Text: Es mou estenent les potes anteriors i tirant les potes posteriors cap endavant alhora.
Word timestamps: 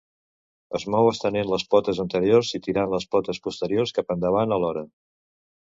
Es 0.79 0.85
mou 0.95 1.09
estenent 1.09 1.51
les 1.51 1.65
potes 1.73 1.99
anteriors 2.05 2.55
i 2.59 2.61
tirant 2.69 2.91
les 2.95 3.07
potes 3.17 3.43
posteriors 3.47 3.97
cap 4.01 4.13
endavant 4.17 4.59
alhora. 4.59 4.87